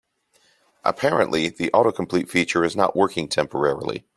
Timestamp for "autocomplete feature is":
1.75-2.75